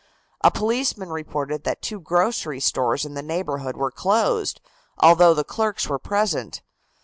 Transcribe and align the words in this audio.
A 0.43 0.49
policeman 0.49 1.09
reported 1.09 1.63
that 1.63 1.83
two 1.83 1.99
grocery 1.99 2.59
stores 2.59 3.05
in 3.05 3.13
the 3.13 3.21
neighborhood 3.21 3.77
were 3.77 3.91
closed, 3.91 4.59
although 4.97 5.35
the 5.35 5.43
clerks 5.43 5.87
were 5.87 5.99
present. 5.99 6.63